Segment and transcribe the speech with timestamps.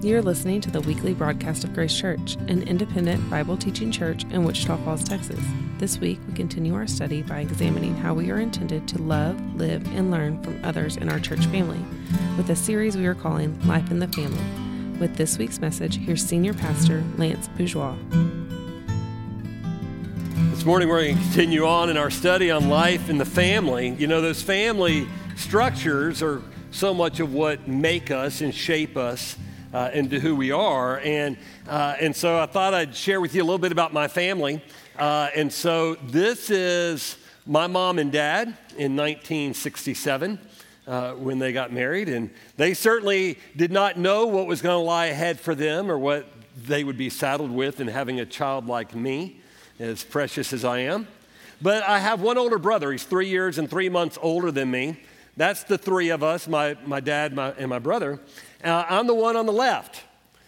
[0.00, 4.44] You're listening to the weekly broadcast of Grace Church, an independent Bible teaching church in
[4.44, 5.40] Wichita Falls, Texas.
[5.78, 9.84] This week, we continue our study by examining how we are intended to love, live,
[9.96, 11.84] and learn from others in our church family,
[12.36, 15.00] with a series we are calling Life in the Family.
[15.00, 17.96] With this week's message, here's Senior Pastor Lance Bourgeois.
[20.52, 23.88] This morning, we're going to continue on in our study on life in the family.
[23.98, 29.36] You know, those family structures are so much of what make us and shape us
[29.72, 31.00] uh, into who we are.
[31.00, 31.36] And,
[31.68, 34.62] uh, and so I thought I'd share with you a little bit about my family.
[34.98, 40.38] Uh, and so this is my mom and dad in 1967.
[40.86, 44.82] Uh, when they got married, and they certainly did not know what was going to
[44.82, 48.66] lie ahead for them or what they would be saddled with in having a child
[48.66, 49.38] like me,
[49.78, 51.06] as precious as I am.
[51.60, 52.90] But I have one older brother.
[52.90, 54.98] He's three years and three months older than me.
[55.36, 58.18] That's the three of us my, my dad my, and my brother.
[58.62, 60.02] Uh, I'm the one on the left.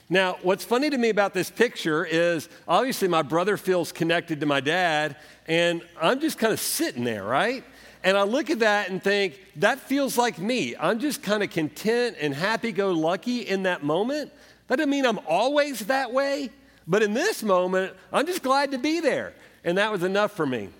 [0.08, 4.46] Now, what's funny to me about this picture is obviously my brother feels connected to
[4.46, 5.14] my dad,
[5.46, 7.62] and I'm just kind of sitting there, right?
[8.02, 10.74] And I look at that and think, that feels like me.
[10.74, 14.32] I'm just kind of content and happy go lucky in that moment.
[14.66, 16.50] That doesn't mean I'm always that way,
[16.88, 19.34] but in this moment, I'm just glad to be there.
[19.62, 20.70] And that was enough for me.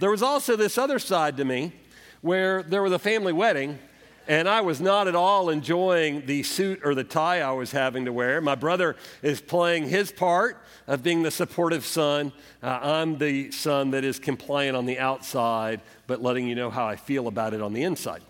[0.00, 1.72] There was also this other side to me
[2.20, 3.78] where there was a family wedding
[4.26, 8.04] and I was not at all enjoying the suit or the tie I was having
[8.06, 8.40] to wear.
[8.40, 12.32] My brother is playing his part of being the supportive son.
[12.62, 16.86] Uh, I'm the son that is compliant on the outside, but letting you know how
[16.86, 18.22] I feel about it on the inside.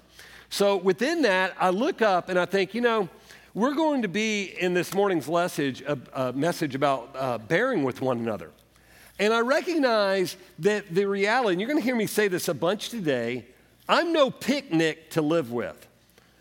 [0.50, 3.08] So within that, I look up and I think, you know,
[3.54, 8.00] we're going to be in this morning's message a, a message about uh, bearing with
[8.00, 8.50] one another.
[9.18, 12.54] And I recognize that the reality, and you're going to hear me say this a
[12.54, 13.46] bunch today,
[13.88, 15.86] I'm no picnic to live with.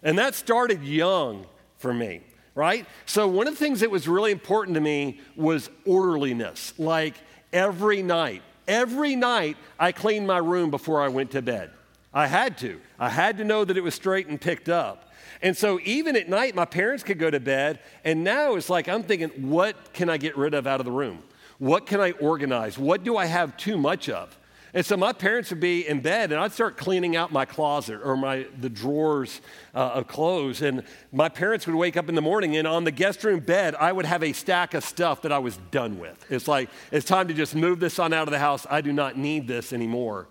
[0.02, 1.46] And that started young
[1.78, 2.22] for me,
[2.56, 2.86] right?
[3.06, 6.74] So, one of the things that was really important to me was orderliness.
[6.78, 7.16] Like
[7.52, 11.72] every night, every night, I cleaned my room before I went to bed.
[12.14, 12.80] I had to.
[13.00, 15.12] I had to know that it was straight and picked up.
[15.42, 17.80] And so, even at night, my parents could go to bed.
[18.04, 20.92] And now it's like I'm thinking, what can I get rid of out of the
[20.92, 21.24] room?
[21.60, 22.78] What can I organize?
[22.78, 24.38] What do I have too much of?
[24.76, 28.02] And so my parents would be in bed, and I'd start cleaning out my closet
[28.04, 29.40] or my the drawers
[29.76, 30.64] uh, of clothes.
[30.64, 33.76] And my parents would wake up in the morning, and on the guest room bed,
[33.76, 36.26] I would have a stack of stuff that I was done with.
[36.32, 38.66] It's like it's time to just move this on out of the house.
[38.70, 40.28] I do not need this anymore.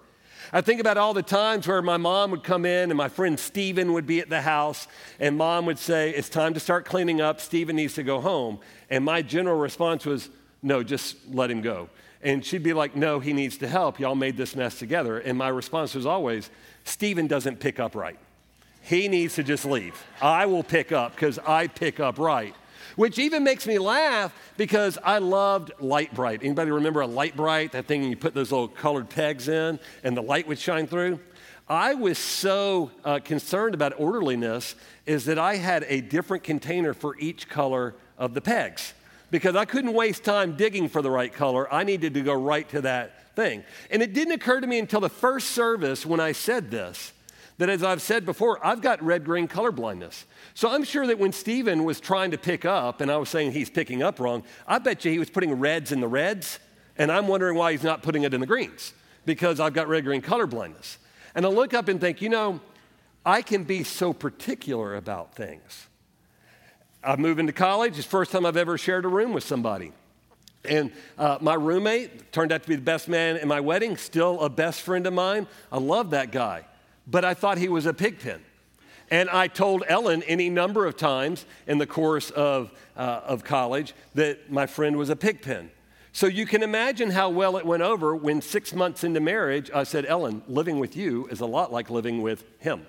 [0.53, 3.39] I think about all the times where my mom would come in and my friend
[3.39, 4.89] Steven would be at the house,
[5.21, 7.41] and mom would say, It's time to start cleaning up.
[7.41, 8.59] Steven needs to go home.
[8.91, 10.31] And my general response was,
[10.63, 11.89] No, just let him go.
[12.23, 13.99] And she'd be like, No, he needs to help.
[13.99, 15.19] Y'all made this mess together.
[15.19, 16.51] And my response was always,
[16.85, 18.19] Stephen doesn't pick up right.
[18.83, 20.03] He needs to just leave.
[20.21, 22.55] I will pick up because I pick up right.
[22.97, 26.43] Which even makes me laugh because I loved Lite-Brite.
[26.43, 27.73] Anybody remember a Lite-Brite?
[27.73, 31.21] That thing you put those little colored pegs in and the light would shine through?
[31.69, 34.75] I was so uh, concerned about orderliness
[35.07, 38.93] is that I had a different container for each color of the pegs
[39.33, 41.73] because I couldn't waste time digging for the right color.
[41.73, 43.65] I needed to go right to that thing.
[43.91, 47.13] And it didn't occur to me until the first service when I said this
[47.59, 50.25] that, as I've said before, I've got red green color blindness.
[50.55, 53.53] So I'm sure that when Stephen was trying to pick up, and I was saying
[53.53, 56.59] he's picking up wrong, I bet you he was putting reds in the reds,
[56.97, 58.93] and I'm wondering why he's not putting it in the greens
[59.27, 60.99] because I've got red green color blindness.
[61.35, 62.61] And I look up and think, you know,
[63.25, 65.87] I can be so particular about things.
[67.05, 67.97] I moved into college.
[67.97, 69.93] It's the first time I've ever shared a room with somebody.
[70.65, 74.41] And uh, my roommate turned out to be the best man in my wedding, still
[74.41, 75.49] a best friend of mine.
[75.73, 76.65] I love that guy.
[77.07, 78.41] But I thought he was a pigpen.
[79.11, 83.95] And I told Ellen any number of times in the course of, uh, of college
[84.15, 85.71] that my friend was a pigpen.
[86.13, 89.83] So you can imagine how well it went over when six months into marriage, I
[89.83, 92.87] said, Ellen, living with you is a lot like living with him.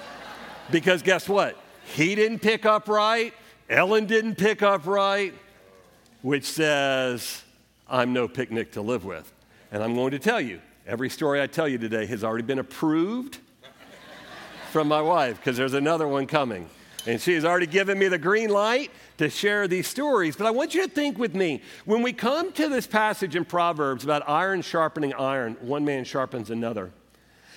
[0.70, 1.56] because guess what?
[1.94, 3.34] He didn't pick up right.
[3.70, 5.32] Ellen didn't pick up right,
[6.22, 7.44] which says,
[7.88, 9.32] I'm no picnic to live with.
[9.70, 12.58] And I'm going to tell you, every story I tell you today has already been
[12.58, 13.38] approved
[14.72, 16.68] from my wife because there's another one coming.
[17.06, 20.34] And she has already given me the green light to share these stories.
[20.34, 23.44] But I want you to think with me when we come to this passage in
[23.44, 26.90] Proverbs about iron sharpening iron, one man sharpens another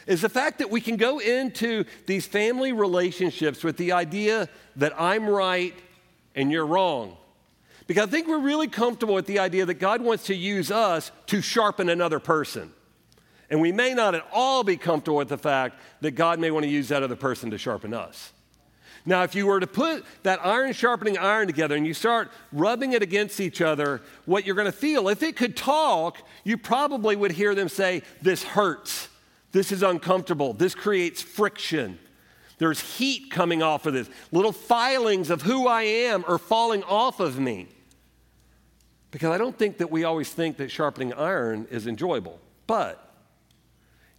[0.06, 4.94] is the fact that we can go into these family relationships with the idea that
[5.00, 5.74] I'm right
[6.36, 7.18] and you're wrong.
[7.88, 11.12] Because I think we're really comfortable with the idea that God wants to use us
[11.28, 12.72] to sharpen another person.
[13.50, 16.64] And we may not at all be comfortable with the fact that God may want
[16.64, 18.32] to use that other person to sharpen us.
[19.06, 22.94] Now, if you were to put that iron sharpening iron together and you start rubbing
[22.94, 27.18] it against each other, what you're going to feel, if it could talk, you probably
[27.18, 29.10] would hear them say, This hurts.
[29.52, 30.54] This is uncomfortable.
[30.54, 32.00] This creates friction.
[32.58, 34.10] There's heat coming off of this.
[34.32, 37.68] Little filings of who I am are falling off of me.
[39.12, 42.40] Because I don't think that we always think that sharpening iron is enjoyable.
[42.66, 43.14] But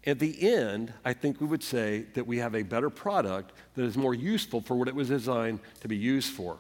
[0.07, 3.85] at the end, I think we would say that we have a better product that
[3.85, 6.59] is more useful for what it was designed to be used for.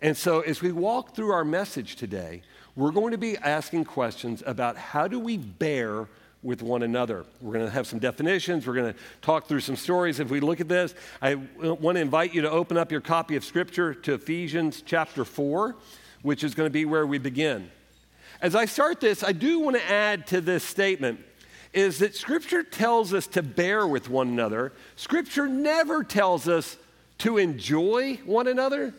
[0.00, 2.42] And so, as we walk through our message today,
[2.76, 6.08] we're going to be asking questions about how do we bear
[6.42, 7.24] with one another.
[7.40, 8.66] We're going to have some definitions.
[8.66, 10.20] We're going to talk through some stories.
[10.20, 13.36] If we look at this, I want to invite you to open up your copy
[13.36, 15.74] of Scripture to Ephesians chapter 4,
[16.22, 17.70] which is going to be where we begin.
[18.40, 21.20] As I start this, I do want to add to this statement
[21.72, 24.72] is that Scripture tells us to bear with one another.
[24.96, 26.76] Scripture never tells us
[27.18, 28.94] to enjoy one another.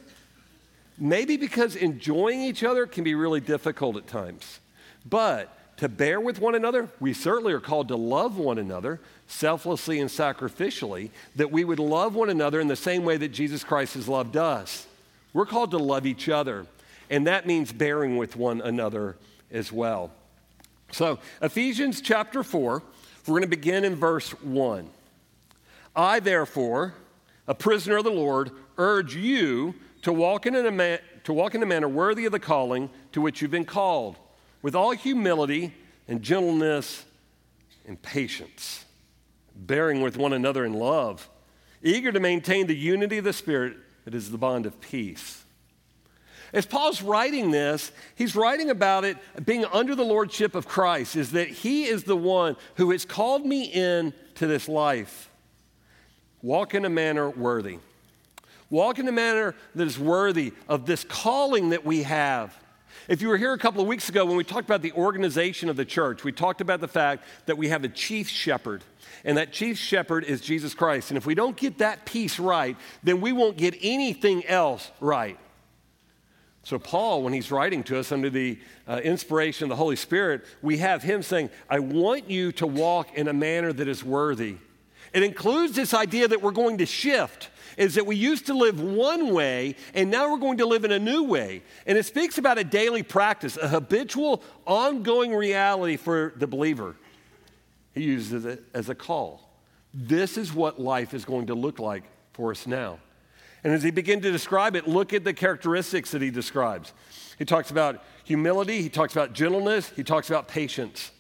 [0.98, 4.60] Maybe because enjoying each other can be really difficult at times.
[5.06, 10.02] But to bear with one another, we certainly are called to love one another selflessly
[10.02, 13.94] and sacrificially, that we would love one another in the same way that Jesus Christ
[13.94, 14.88] has loved us.
[15.32, 16.66] We're called to love each other,
[17.10, 19.16] and that means bearing with one another
[19.52, 20.12] as well.
[20.92, 22.84] So, Ephesians chapter 4,
[23.26, 24.90] we're going to begin in verse 1.
[25.96, 26.94] I, therefore,
[27.48, 31.66] a prisoner of the Lord, urge you to walk in a, to walk in a
[31.66, 34.18] manner worthy of the calling to which you've been called,
[34.62, 35.74] with all humility
[36.08, 37.06] and gentleness
[37.88, 38.86] and patience,
[39.56, 41.30] bearing with one another in love,
[41.82, 45.44] eager to maintain the unity of the Spirit that is the bond of peace.
[46.52, 51.32] As Paul's writing this, he's writing about it being under the lordship of Christ, is
[51.34, 55.30] that he is the one who has called me in to this life.
[56.42, 57.80] Walk in a manner worthy.
[58.70, 62.58] Walk in a manner that is worthy of this calling that we have.
[63.10, 65.68] If you were here a couple of weeks ago when we talked about the organization
[65.68, 68.84] of the church, we talked about the fact that we have a chief shepherd,
[69.26, 71.10] and that chief shepherd is Jesus Christ.
[71.10, 75.40] And if we don't get that piece right, then we won't get anything else right.
[76.62, 80.46] So, Paul, when he's writing to us under the uh, inspiration of the Holy Spirit,
[80.62, 84.58] we have him saying, I want you to walk in a manner that is worthy.
[85.14, 87.50] It includes this idea that we're going to shift,
[87.80, 90.92] is that we used to live one way and now we're going to live in
[90.92, 91.64] a new way.
[91.88, 96.98] And it speaks about a daily practice, a habitual, ongoing reality for the believer.
[97.96, 99.50] He uses it as a call.
[99.94, 102.04] This is what life is going to look like
[102.34, 103.00] for us now.
[103.64, 106.92] And as he begins to describe it, look at the characteristics that he describes.
[107.38, 111.12] He talks about humility, he talks about gentleness, he talks about patience.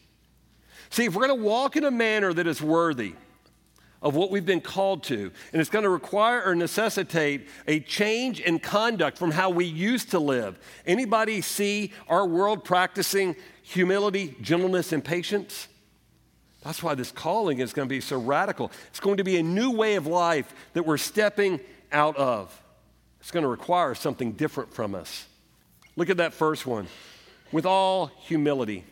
[0.89, 3.15] See, if we're going to walk in a manner that is worthy
[4.01, 8.39] of what we've been called to, and it's going to require or necessitate a change
[8.39, 10.57] in conduct from how we used to live.
[10.85, 15.67] Anybody see our world practicing humility, gentleness, and patience?
[16.63, 18.71] That's why this calling is going to be so radical.
[18.89, 21.59] It's going to be a new way of life that we're stepping
[21.91, 22.57] out of.
[23.19, 25.25] It's going to require something different from us.
[25.95, 26.87] Look at that first one.
[27.51, 28.85] With all humility,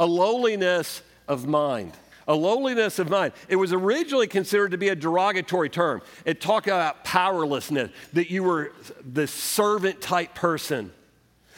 [0.00, 1.92] a lowliness of mind.
[2.28, 3.32] A lowliness of mind.
[3.48, 6.02] It was originally considered to be a derogatory term.
[6.24, 8.72] It talked about powerlessness, that you were
[9.04, 10.92] the servant type person.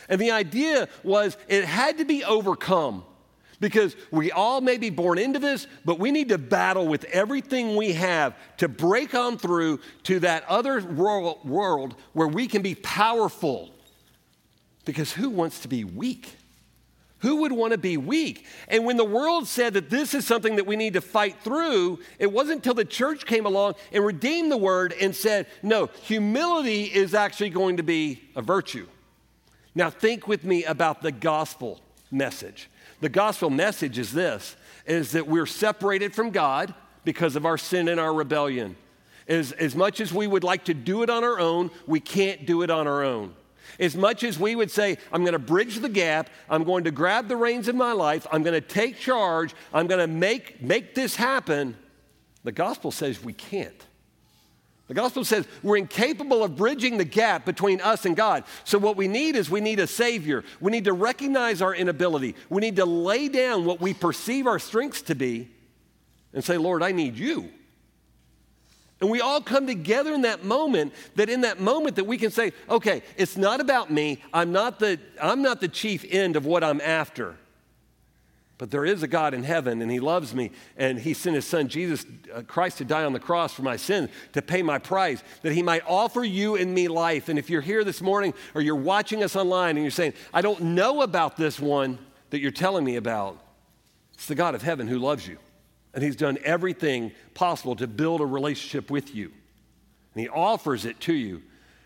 [0.08, 3.04] And the idea was it had to be overcome
[3.60, 7.76] because we all may be born into this, but we need to battle with everything
[7.76, 13.70] we have to break on through to that other world where we can be powerful.
[14.84, 16.36] Because who wants to be weak?
[17.24, 18.44] Who would want to be weak?
[18.68, 22.00] And when the world said that this is something that we need to fight through,
[22.18, 26.82] it wasn't until the church came along and redeemed the word and said, no, humility
[26.82, 28.86] is actually going to be a virtue.
[29.74, 32.68] Now, think with me about the gospel message.
[33.00, 34.54] The gospel message is this
[34.84, 38.76] is that we're separated from God because of our sin and our rebellion.
[39.26, 42.44] As, as much as we would like to do it on our own, we can't
[42.44, 43.34] do it on our own.
[43.78, 46.90] As much as we would say, I'm going to bridge the gap, I'm going to
[46.90, 50.62] grab the reins of my life, I'm going to take charge, I'm going to make,
[50.62, 51.76] make this happen,
[52.44, 53.84] the gospel says we can't.
[54.86, 58.44] The gospel says we're incapable of bridging the gap between us and God.
[58.64, 60.44] So, what we need is we need a Savior.
[60.60, 62.34] We need to recognize our inability.
[62.50, 65.48] We need to lay down what we perceive our strengths to be
[66.34, 67.48] and say, Lord, I need you.
[69.00, 72.30] And we all come together in that moment, that in that moment that we can
[72.30, 74.22] say, okay, it's not about me.
[74.32, 77.36] I'm not the, I'm not the chief end of what I'm after.
[78.56, 81.44] But there is a God in heaven, and He loves me, and He sent His
[81.44, 84.78] Son, Jesus uh, Christ, to die on the cross for my sins, to pay my
[84.78, 87.28] price, that He might offer you and me life.
[87.28, 90.40] And if you're here this morning or you're watching us online and you're saying, I
[90.40, 91.98] don't know about this one
[92.30, 93.38] that you're telling me about,
[94.14, 95.36] it's the God of heaven who loves you.
[95.94, 99.32] And He's done everything possible to build a relationship with you.
[100.14, 101.42] And He offers it to you.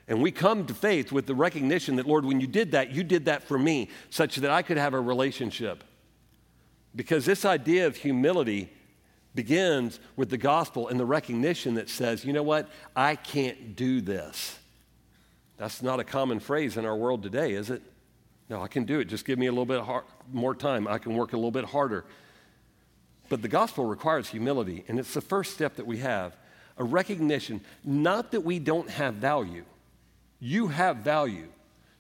[0.09, 3.05] And we come to faith with the recognition that, Lord, when you did that, you
[3.05, 5.85] did that for me, such that I could have a relationship.
[6.97, 8.73] Because this idea of humility
[9.35, 12.69] begins with the gospel and the recognition that says, you know what?
[12.97, 14.59] I can't do this.
[15.59, 17.83] That's not a common phrase in our world today, is it?
[18.49, 19.05] No, I can do it.
[19.05, 19.83] Just give me a little bit
[20.33, 20.89] more time.
[20.89, 22.07] I can work a little bit harder.
[23.29, 26.37] But the gospel requires humility, and it's the first step that we have
[26.79, 29.65] a recognition, not that we don't have value.
[30.39, 31.49] You have value.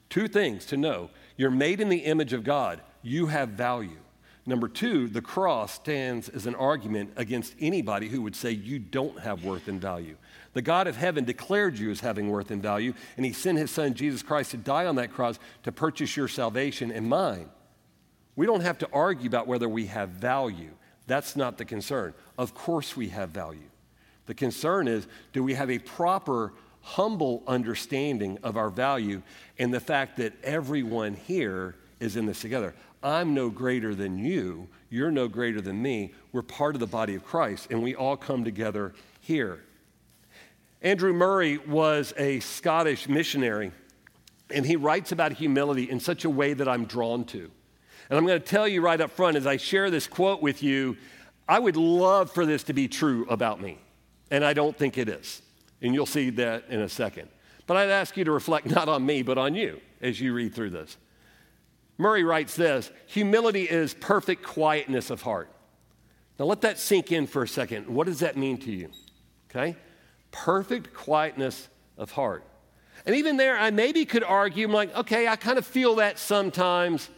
[0.09, 3.99] Two things to know you're made in the image of God, you have value.
[4.47, 9.21] Number two, the cross stands as an argument against anybody who would say you don't
[9.21, 10.17] have worth and value.
[10.55, 13.71] The God of heaven declared you as having worth and value, and He sent His
[13.71, 17.51] Son, Jesus Christ, to die on that cross to purchase your salvation and mine.
[18.37, 20.71] We don't have to argue about whether we have value.
[21.09, 22.15] That's not the concern.
[22.37, 23.71] Of course, we have value.
[24.27, 29.23] The concern is do we have a proper, humble understanding of our value
[29.59, 32.75] and the fact that everyone here is in this together?
[33.03, 34.69] I'm no greater than you.
[34.91, 36.13] You're no greater than me.
[36.31, 39.65] We're part of the body of Christ, and we all come together here.
[40.83, 43.73] Andrew Murray was a Scottish missionary,
[44.51, 47.51] and he writes about humility in such a way that I'm drawn to.
[48.09, 50.63] And I'm going to tell you right up front as I share this quote with
[50.63, 50.97] you,
[51.49, 53.79] I would love for this to be true about me,
[54.31, 55.43] and I don't think it is.
[55.81, 57.29] And you'll see that in a second.
[57.67, 60.55] But I'd ask you to reflect not on me, but on you as you read
[60.55, 60.97] through this.
[61.97, 65.51] Murray writes this humility is perfect quietness of heart.
[66.39, 67.89] Now let that sink in for a second.
[67.89, 68.91] What does that mean to you?
[69.51, 69.77] Okay?
[70.31, 72.45] Perfect quietness of heart.
[73.05, 76.19] And even there, I maybe could argue, I'm like, okay, I kind of feel that
[76.19, 77.09] sometimes.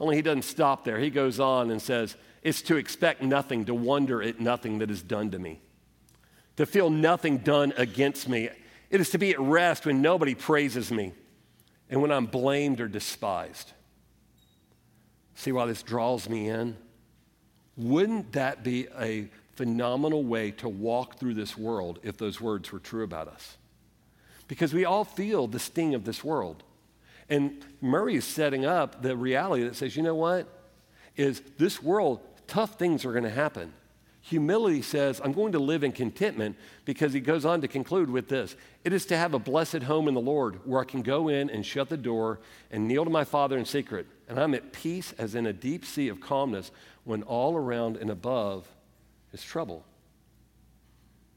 [0.00, 0.98] Only he doesn't stop there.
[0.98, 5.02] He goes on and says, it's to expect nothing, to wonder at nothing that is
[5.02, 5.60] done to me,
[6.56, 8.50] to feel nothing done against me.
[8.90, 11.14] It is to be at rest when nobody praises me
[11.88, 13.72] and when I'm blamed or despised.
[15.34, 16.76] See why this draws me in?
[17.76, 22.78] Wouldn't that be a phenomenal way to walk through this world if those words were
[22.78, 23.56] true about us?
[24.46, 26.62] Because we all feel the sting of this world.
[27.28, 30.46] And Murray is setting up the reality that says, you know what?
[31.16, 33.72] Is this world, tough things are going to happen.
[34.22, 38.28] Humility says, I'm going to live in contentment because he goes on to conclude with
[38.28, 41.28] this It is to have a blessed home in the Lord where I can go
[41.28, 42.40] in and shut the door
[42.70, 44.06] and kneel to my Father in secret.
[44.26, 46.70] And I'm at peace as in a deep sea of calmness
[47.04, 48.66] when all around and above
[49.34, 49.84] is trouble.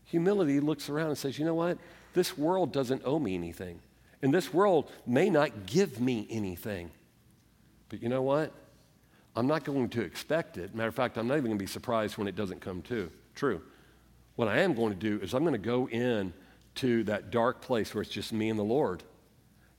[0.05, 1.77] Humility looks around and says, You know what?
[2.13, 3.81] This world doesn't owe me anything.
[4.21, 6.91] And this world may not give me anything.
[7.89, 8.51] But you know what?
[9.35, 10.73] I'm not going to expect it.
[10.73, 13.11] Matter of fact, I'm not even going to be surprised when it doesn't come to,
[13.35, 13.61] true.
[14.35, 16.33] What I am going to do is I'm going to go in
[16.75, 19.03] to that dark place where it's just me and the Lord.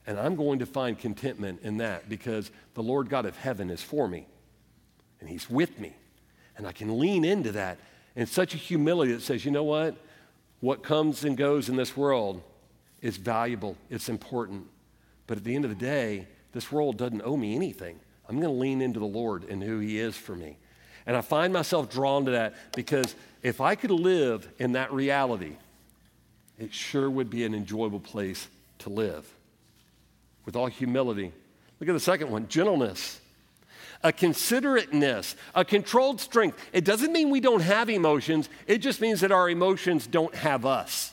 [0.07, 3.83] And I'm going to find contentment in that because the Lord God of heaven is
[3.83, 4.27] for me
[5.21, 5.95] and He's with me.
[6.57, 7.79] And I can lean into that
[8.17, 9.97] in such a humility that says, you know what?
[10.61, 12.43] What comes and goes in this world
[13.03, 14.67] is valuable, it's important.
[15.27, 17.99] But at the end of the day, this world doesn't owe me anything.
[18.29, 20.57] I'm going to lean into the Lord and who He is for me.
[21.07, 25.57] And I find myself drawn to that because if I could live in that reality,
[26.59, 28.49] it sure would be an enjoyable place
[28.81, 29.27] to live.
[30.45, 31.33] With all humility.
[31.81, 33.21] Look at the second one gentleness,
[34.03, 36.59] a considerateness, a controlled strength.
[36.73, 40.67] It doesn't mean we don't have emotions, it just means that our emotions don't have
[40.67, 41.13] us.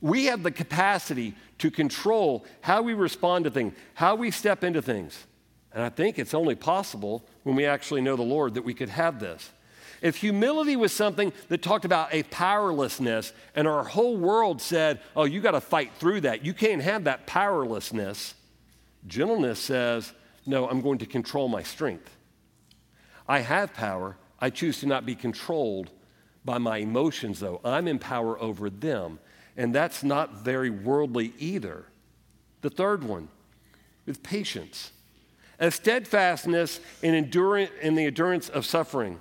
[0.00, 4.82] We have the capacity to control how we respond to things, how we step into
[4.82, 5.26] things.
[5.72, 8.88] And I think it's only possible when we actually know the Lord that we could
[8.88, 9.50] have this.
[10.02, 15.24] If humility was something that talked about a powerlessness and our whole world said, oh,
[15.24, 18.34] you got to fight through that, you can't have that powerlessness,
[19.06, 20.12] gentleness says,
[20.44, 22.16] no, I'm going to control my strength.
[23.26, 24.16] I have power.
[24.38, 25.90] I choose to not be controlled
[26.44, 27.60] by my emotions, though.
[27.64, 29.18] I'm in power over them.
[29.56, 31.84] And that's not very worldly either.
[32.60, 33.28] The third one
[34.06, 34.92] is patience
[35.58, 39.18] a steadfastness in, endurance, in the endurance of suffering.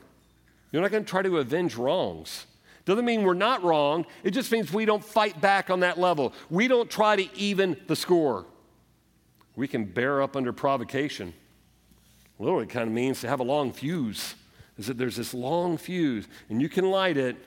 [0.71, 2.45] You're not going to try to avenge wrongs.
[2.83, 4.05] Doesn't mean we're not wrong.
[4.23, 6.33] It just means we don't fight back on that level.
[6.49, 8.45] We don't try to even the score.
[9.55, 11.33] We can bear up under provocation.
[12.37, 14.35] Literally, kind of means to have a long fuse,
[14.77, 17.37] is that there's this long fuse, and you can light it,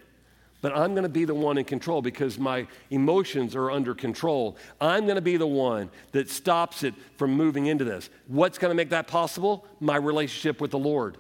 [0.61, 4.57] but I'm going to be the one in control because my emotions are under control.
[4.81, 8.11] I'm going to be the one that stops it from moving into this.
[8.27, 9.67] What's going to make that possible?
[9.79, 11.17] My relationship with the Lord.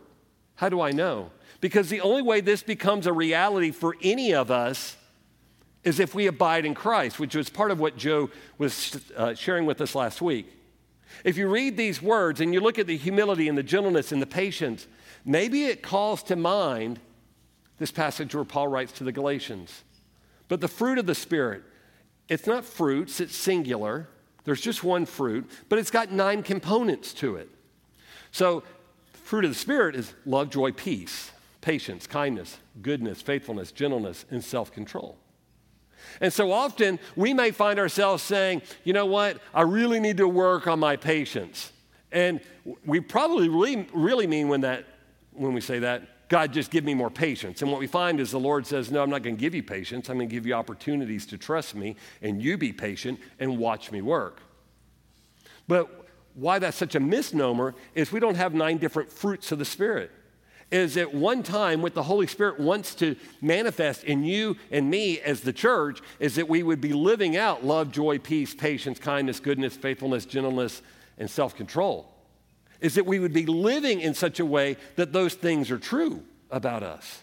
[0.56, 1.30] How do I know?
[1.60, 4.96] Because the only way this becomes a reality for any of us
[5.84, 9.66] is if we abide in Christ, which was part of what Joe was uh, sharing
[9.66, 10.52] with us last week.
[11.24, 14.20] If you read these words and you look at the humility and the gentleness and
[14.20, 14.86] the patience,
[15.24, 16.98] maybe it calls to mind
[17.78, 19.84] this passage where Paul writes to the Galatians.
[20.48, 21.62] But the fruit of the Spirit,
[22.28, 24.08] it's not fruits, it's singular.
[24.44, 27.48] There's just one fruit, but it's got nine components to it.
[28.30, 28.62] So,
[29.12, 31.30] fruit of the Spirit is love, joy, peace,
[31.60, 35.18] patience, kindness, goodness, faithfulness, gentleness, and self control.
[36.20, 40.28] And so often we may find ourselves saying, you know what, I really need to
[40.28, 41.72] work on my patience.
[42.10, 42.40] And
[42.86, 44.86] we probably really, really mean when, that,
[45.32, 47.62] when we say that, God, just give me more patience.
[47.62, 49.62] And what we find is the Lord says, No, I'm not going to give you
[49.62, 50.08] patience.
[50.08, 53.90] I'm going to give you opportunities to trust me, and you be patient and watch
[53.90, 54.40] me work.
[55.66, 59.64] But why that's such a misnomer is we don't have nine different fruits of the
[59.64, 60.10] Spirit
[60.70, 65.18] is at one time what the Holy Spirit wants to manifest in you and me
[65.20, 69.40] as the church is that we would be living out love, joy, peace, patience, kindness,
[69.40, 70.82] goodness, faithfulness, gentleness,
[71.16, 72.17] and self control.
[72.80, 76.22] Is that we would be living in such a way that those things are true
[76.50, 77.22] about us.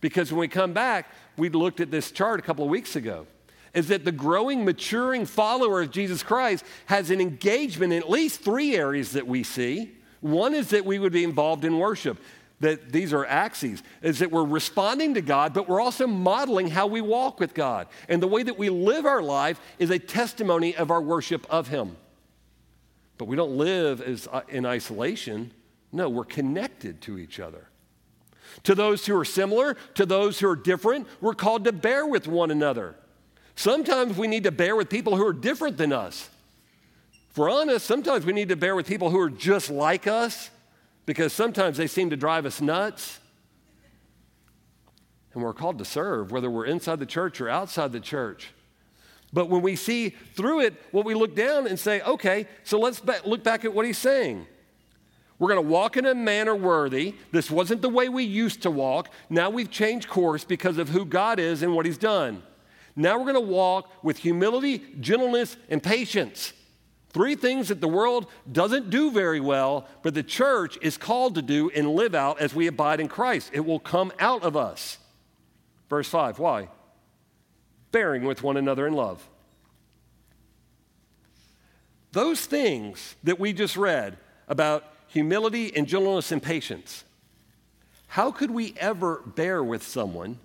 [0.00, 3.26] Because when we come back, we looked at this chart a couple of weeks ago.
[3.74, 8.40] Is that the growing, maturing follower of Jesus Christ has an engagement in at least
[8.40, 9.92] three areas that we see.
[10.20, 12.18] One is that we would be involved in worship
[12.60, 16.86] that these are axes, is that we're responding to God, but we're also modeling how
[16.86, 17.86] we walk with God.
[18.08, 21.68] And the way that we live our life is a testimony of our worship of
[21.68, 21.96] Him.
[23.18, 25.52] But we don't live as, uh, in isolation.
[25.92, 27.68] No, we're connected to each other.
[28.64, 32.26] To those who are similar, to those who are different, we're called to bear with
[32.26, 32.96] one another.
[33.54, 36.28] Sometimes we need to bear with people who are different than us.
[37.30, 40.50] If we're honest, sometimes we need to bear with people who are just like us
[41.06, 43.18] because sometimes they seem to drive us nuts.
[45.32, 48.52] And we're called to serve, whether we're inside the church or outside the church.
[49.32, 53.02] But when we see through it, what we look down and say, okay, so let's
[53.24, 54.46] look back at what he's saying.
[55.38, 57.14] We're going to walk in a manner worthy.
[57.30, 59.10] This wasn't the way we used to walk.
[59.28, 62.42] Now we've changed course because of who God is and what he's done.
[62.94, 66.54] Now we're going to walk with humility, gentleness, and patience.
[67.10, 71.42] Three things that the world doesn't do very well, but the church is called to
[71.42, 73.50] do and live out as we abide in Christ.
[73.52, 74.96] It will come out of us.
[75.90, 76.68] Verse 5, why?
[77.92, 79.26] Bearing with one another in love.
[82.12, 84.16] Those things that we just read
[84.48, 87.04] about humility and gentleness and patience,
[88.08, 90.38] how could we ever bear with someone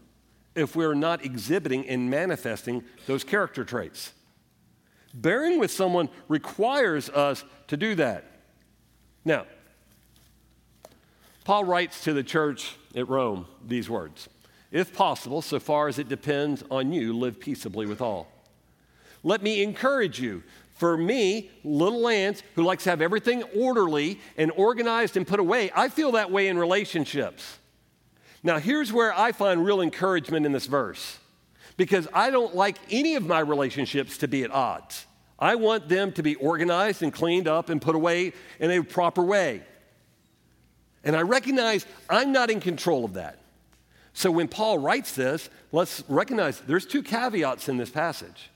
[0.56, 4.12] if we're not exhibiting and manifesting those character traits?
[5.14, 8.26] Bearing with someone requires us to do that.
[9.24, 9.46] Now,
[11.44, 14.30] Paul writes to the church at Rome these words
[14.72, 18.28] If possible, so far as it depends on you, live peaceably with all.
[19.24, 20.44] Let me encourage you.
[20.76, 25.70] For me, little Lance, who likes to have everything orderly and organized and put away,
[25.76, 27.60] I feel that way in relationships.
[28.42, 31.20] Now, here's where I find real encouragement in this verse
[31.78, 35.06] because I don't like any of my relationships to be at odds.
[35.38, 39.24] I want them to be organized and cleaned up and put away in a proper
[39.24, 39.64] way.
[41.04, 43.41] And I recognize I'm not in control of that.
[44.14, 48.50] So when Paul writes this, let's recognize there's two caveats in this passage.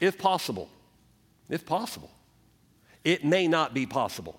[0.00, 0.68] If possible,
[1.48, 2.10] if possible,
[3.04, 4.38] it may not be possible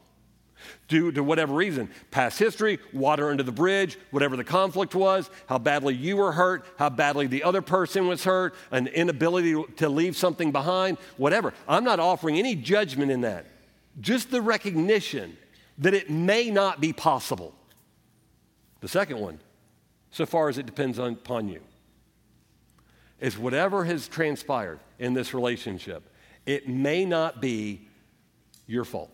[0.88, 5.58] due to whatever reason past history, water under the bridge, whatever the conflict was, how
[5.58, 10.18] badly you were hurt, how badly the other person was hurt, an inability to leave
[10.18, 11.54] something behind, whatever.
[11.68, 13.46] I'm not offering any judgment in that,
[14.02, 15.38] just the recognition
[15.78, 17.54] that it may not be possible.
[18.82, 19.40] The second one,
[20.12, 21.62] so far as it depends on, upon you,
[23.20, 26.04] is whatever has transpired in this relationship,
[26.46, 27.88] it may not be
[28.66, 29.14] your fault.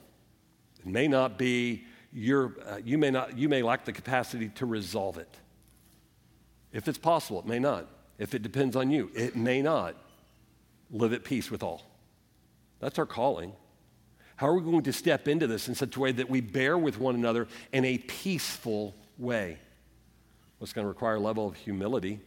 [0.80, 4.66] It may not be your, uh, you, may not, you may lack the capacity to
[4.66, 5.30] resolve it.
[6.72, 7.88] If it's possible, it may not.
[8.18, 9.96] If it depends on you, it may not.
[10.92, 11.84] Live at peace with all.
[12.80, 13.54] That's our calling.
[14.36, 16.78] How are we going to step into this in such a way that we bear
[16.78, 19.58] with one another in a peaceful way?
[20.66, 22.20] It's going to require a level of humility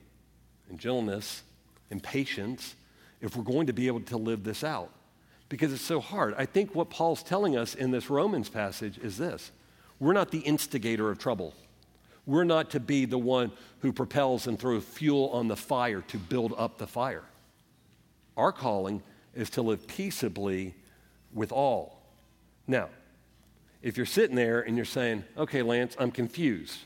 [0.70, 1.42] and gentleness
[1.90, 2.76] and patience
[3.20, 4.92] if we're going to be able to live this out
[5.48, 6.36] because it's so hard.
[6.38, 9.50] I think what Paul's telling us in this Romans passage is this
[9.98, 11.52] we're not the instigator of trouble.
[12.26, 16.16] We're not to be the one who propels and throws fuel on the fire to
[16.16, 17.24] build up the fire.
[18.36, 19.02] Our calling
[19.34, 20.76] is to live peaceably
[21.34, 22.04] with all.
[22.68, 22.88] Now,
[23.82, 26.78] if you're sitting there and you're saying, okay, Lance, I'm confused.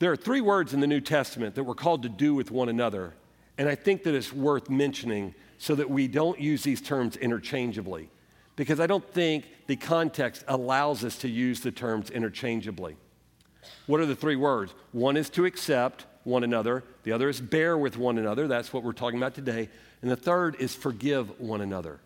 [0.00, 2.70] There are three words in the New Testament that we're called to do with one
[2.70, 3.12] another,
[3.58, 8.08] and I think that it's worth mentioning so that we don't use these terms interchangeably,
[8.56, 12.96] because I don't think the context allows us to use the terms interchangeably.
[13.86, 14.72] What are the three words?
[14.92, 18.48] One is to accept one another, the other is bear with one another.
[18.48, 19.68] That's what we're talking about today.
[20.00, 22.00] And the third is forgive one another.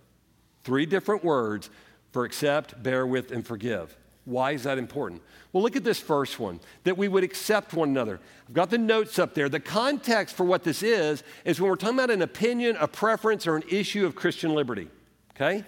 [0.64, 1.70] Three different words
[2.10, 3.96] for accept, bear with, and forgive.
[4.24, 5.22] Why is that important?
[5.52, 8.20] Well, look at this first one that we would accept one another.
[8.48, 9.48] I've got the notes up there.
[9.48, 13.46] The context for what this is is when we're talking about an opinion, a preference,
[13.46, 14.88] or an issue of Christian liberty.
[15.34, 15.64] Okay?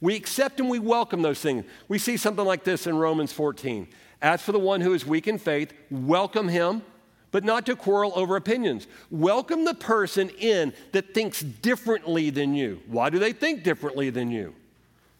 [0.00, 1.64] We accept and we welcome those things.
[1.88, 3.88] We see something like this in Romans 14.
[4.20, 6.82] As for the one who is weak in faith, welcome him,
[7.30, 8.86] but not to quarrel over opinions.
[9.10, 12.82] Welcome the person in that thinks differently than you.
[12.86, 14.54] Why do they think differently than you?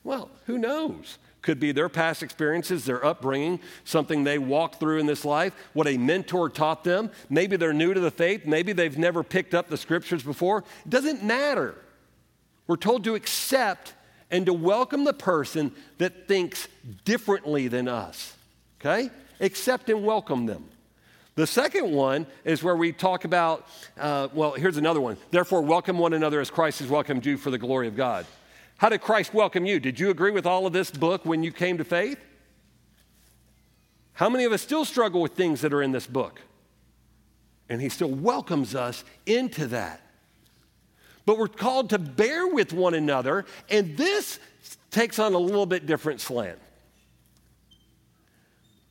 [0.04, 1.18] Well, who knows?
[1.44, 5.86] Could be their past experiences, their upbringing, something they walked through in this life, what
[5.86, 7.10] a mentor taught them.
[7.28, 8.46] Maybe they're new to the faith.
[8.46, 10.64] Maybe they've never picked up the scriptures before.
[10.86, 11.74] It doesn't matter.
[12.66, 13.92] We're told to accept
[14.30, 16.66] and to welcome the person that thinks
[17.04, 18.34] differently than us.
[18.80, 19.10] Okay?
[19.38, 20.64] Accept and welcome them.
[21.34, 23.68] The second one is where we talk about,
[24.00, 25.18] uh, well, here's another one.
[25.30, 28.24] Therefore, welcome one another as Christ has welcomed you for the glory of God.
[28.76, 29.78] How did Christ welcome you?
[29.78, 32.18] Did you agree with all of this book when you came to faith?
[34.14, 36.40] How many of us still struggle with things that are in this book?
[37.68, 40.00] And he still welcomes us into that.
[41.26, 44.38] But we're called to bear with one another, and this
[44.90, 46.58] takes on a little bit different slant.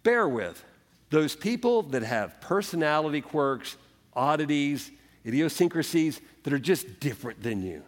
[0.02, 0.64] Bear with
[1.12, 3.78] those people that have personality quirks,
[4.16, 4.92] oddities,
[5.26, 7.84] idiosyncrasies that are just different than you.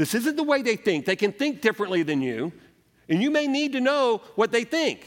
[0.00, 1.04] This isn't the way they think.
[1.04, 2.54] They can think differently than you,
[3.10, 5.06] and you may need to know what they think.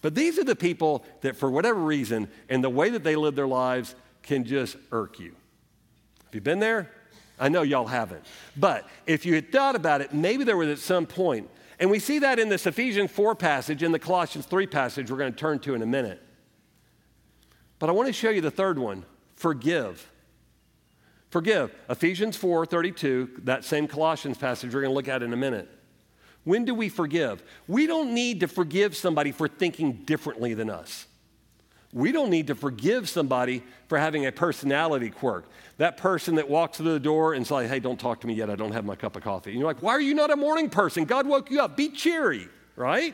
[0.00, 3.34] But these are the people that, for whatever reason, and the way that they live
[3.34, 5.34] their lives, can just irk you.
[6.26, 6.88] Have you been there?
[7.36, 8.24] I know y'all haven't.
[8.56, 11.98] But if you had thought about it, maybe there was at some point, and we
[11.98, 15.36] see that in this Ephesians 4 passage, in the Colossians 3 passage, we're going to
[15.36, 16.22] turn to in a minute.
[17.80, 20.12] But I want to show you the third one forgive.
[21.34, 21.74] Forgive.
[21.90, 25.68] Ephesians 4 32, that same Colossians passage we're going to look at in a minute.
[26.44, 27.42] When do we forgive?
[27.66, 31.08] We don't need to forgive somebody for thinking differently than us.
[31.92, 35.46] We don't need to forgive somebody for having a personality quirk.
[35.78, 38.48] That person that walks through the door and says, hey, don't talk to me yet.
[38.48, 39.50] I don't have my cup of coffee.
[39.50, 41.04] And you're like, why are you not a morning person?
[41.04, 41.76] God woke you up.
[41.76, 43.12] Be cheery, right?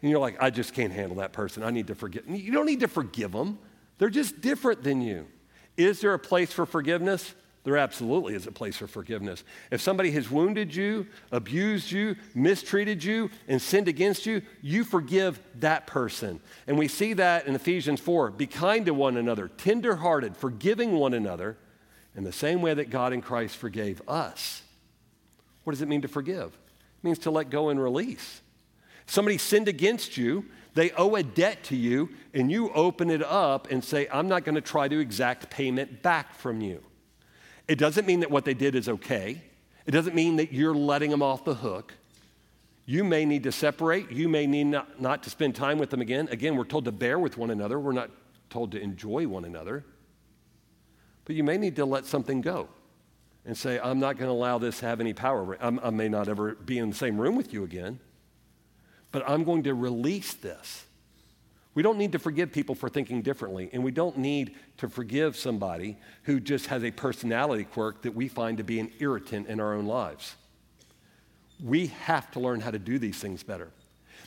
[0.00, 1.62] And you're like, I just can't handle that person.
[1.62, 2.28] I need to forgive.
[2.28, 3.60] You don't need to forgive them,
[3.98, 5.28] they're just different than you.
[5.76, 7.34] Is there a place for forgiveness?
[7.64, 9.44] There absolutely is a place for forgiveness.
[9.70, 15.38] If somebody has wounded you, abused you, mistreated you, and sinned against you, you forgive
[15.60, 16.40] that person.
[16.66, 21.14] And we see that in Ephesians 4 be kind to one another, tenderhearted, forgiving one
[21.14, 21.56] another
[22.16, 24.62] in the same way that God in Christ forgave us.
[25.62, 26.46] What does it mean to forgive?
[26.46, 28.40] It means to let go and release.
[29.06, 33.70] Somebody sinned against you, they owe a debt to you, and you open it up
[33.70, 36.82] and say, I'm not going to try to exact payment back from you.
[37.68, 39.42] It doesn't mean that what they did is okay.
[39.86, 41.94] It doesn't mean that you're letting them off the hook.
[42.86, 44.10] You may need to separate.
[44.10, 46.28] You may need not, not to spend time with them again.
[46.30, 47.78] Again, we're told to bear with one another.
[47.78, 48.10] We're not
[48.50, 49.84] told to enjoy one another.
[51.24, 52.68] But you may need to let something go
[53.44, 55.56] and say, I'm not going to allow this to have any power.
[55.60, 58.00] I'm, I may not ever be in the same room with you again
[59.12, 60.84] but I'm going to release this.
[61.74, 65.36] We don't need to forgive people for thinking differently, and we don't need to forgive
[65.36, 69.60] somebody who just has a personality quirk that we find to be an irritant in
[69.60, 70.34] our own lives.
[71.62, 73.70] We have to learn how to do these things better.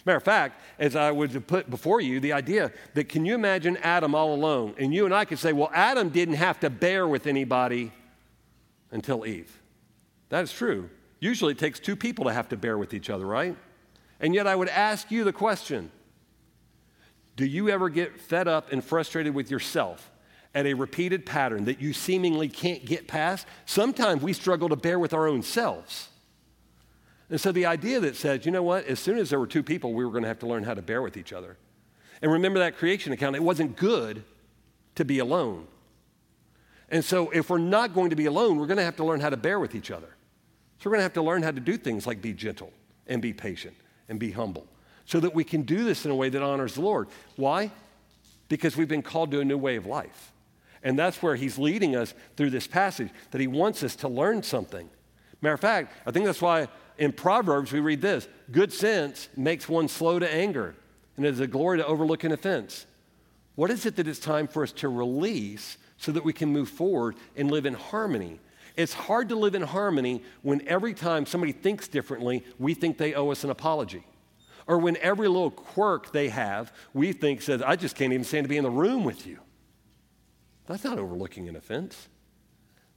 [0.06, 3.78] Matter of fact, as I would put before you, the idea that can you imagine
[3.78, 4.76] Adam all alone?
[4.78, 7.92] And you and I could say, well, Adam didn't have to bear with anybody
[8.92, 9.60] until Eve.
[10.30, 10.90] That is true.
[11.20, 13.56] Usually it takes two people to have to bear with each other, right?
[14.20, 15.92] And yet, I would ask you the question
[17.36, 20.12] Do you ever get fed up and frustrated with yourself
[20.54, 23.46] at a repeated pattern that you seemingly can't get past?
[23.66, 26.10] Sometimes we struggle to bear with our own selves.
[27.30, 29.64] And so, the idea that says, you know what, as soon as there were two
[29.64, 31.58] people, we were going to have to learn how to bear with each other.
[32.22, 34.24] And remember that creation account, it wasn't good
[34.96, 35.68] to be alone.
[36.88, 39.20] And so, if we're not going to be alone, we're going to have to learn
[39.20, 40.16] how to bear with each other.
[40.78, 42.72] So, we're going to have to learn how to do things like be gentle
[43.08, 43.76] and be patient
[44.08, 44.68] and be humble.
[45.06, 47.08] so that we can do this in a way that honors the Lord.
[47.36, 47.72] Why?
[48.50, 50.32] Because we've been called to a new way of life.
[50.84, 54.44] And that's where he's leading us through this passage, that he wants us to learn
[54.44, 54.90] something.
[55.42, 59.68] Matter of fact, I think that's why in Proverbs we read this good sense makes
[59.70, 60.76] one slow to anger,
[61.18, 62.86] and it is a glory to overlook an offense.
[63.56, 66.70] What is it that it's time for us to release so that we can move
[66.70, 68.40] forward and live in harmony?
[68.78, 73.14] It's hard to live in harmony when every time somebody thinks differently, we think they
[73.14, 74.06] owe us an apology.
[74.68, 78.46] Or when every little quirk they have, we think says, I just can't even stand
[78.46, 79.40] to be in the room with you.
[80.66, 82.08] That's not overlooking an offense.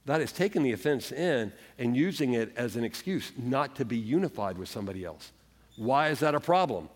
[0.05, 3.97] That is taking the offense in and using it as an excuse not to be
[3.97, 5.31] unified with somebody else.
[5.75, 6.89] Why is that a problem?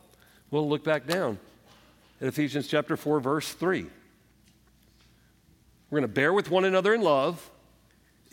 [0.50, 1.38] Well, look back down
[2.20, 3.86] at Ephesians chapter 4, verse 3.
[5.90, 7.52] We're going to bear with one another in love,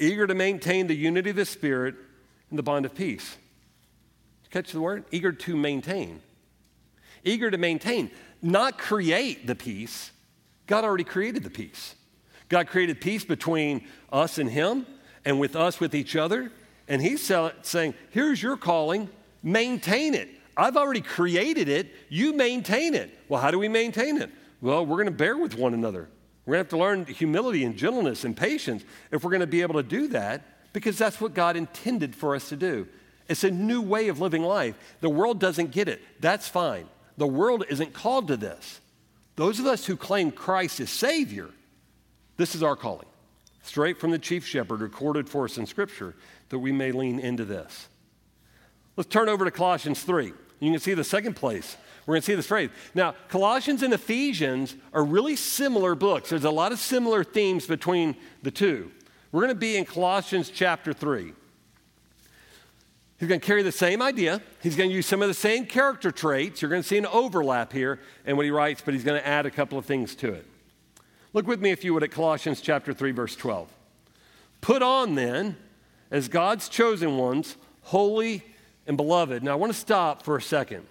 [0.00, 1.94] eager to maintain the unity of the Spirit
[2.48, 3.36] and the bond of peace.
[4.50, 5.04] Catch the word?
[5.12, 6.20] Eager to maintain.
[7.24, 8.10] Eager to maintain,
[8.42, 10.10] not create the peace.
[10.66, 11.94] God already created the peace.
[12.48, 14.86] God created peace between us and Him
[15.24, 16.50] and with us with each other.
[16.88, 17.22] And He's
[17.62, 19.08] saying, Here's your calling,
[19.42, 20.28] maintain it.
[20.56, 23.16] I've already created it, you maintain it.
[23.28, 24.30] Well, how do we maintain it?
[24.60, 26.08] Well, we're going to bear with one another.
[26.46, 29.46] We're going to have to learn humility and gentleness and patience if we're going to
[29.46, 32.88] be able to do that because that's what God intended for us to do.
[33.29, 34.74] It's a new way of living life.
[35.00, 36.00] The world doesn't get it.
[36.20, 36.87] That's fine.
[37.16, 38.81] The world isn't called to this.
[39.37, 41.48] Those of us who claim Christ as Savior,
[42.37, 43.07] this is our calling,
[43.62, 46.14] straight from the chief shepherd recorded for us in Scripture,
[46.48, 47.88] that we may lean into this.
[48.96, 50.33] Let's turn over to Colossians 3.
[50.59, 51.76] You can see the second place.
[52.06, 52.70] We're going to see this phrase.
[52.94, 56.30] Now, Colossians and Ephesians are really similar books.
[56.30, 58.90] There's a lot of similar themes between the two.
[59.32, 61.32] We're going to be in Colossians chapter 3.
[63.18, 64.40] He's going to carry the same idea.
[64.62, 66.62] He's going to use some of the same character traits.
[66.62, 69.26] You're going to see an overlap here in what he writes, but he's going to
[69.26, 70.46] add a couple of things to it.
[71.34, 73.68] Look with me, if you would, at Colossians chapter 3, verse 12.
[74.62, 75.56] Put on then,
[76.10, 78.42] as God's chosen ones, holy
[78.86, 79.42] and beloved.
[79.42, 80.86] Now, I want to stop for a second